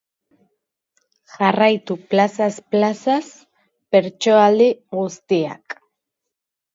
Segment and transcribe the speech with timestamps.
[1.33, 3.21] Jarraitu plazaz plazaz
[3.97, 5.77] bertsoaldi guztiak.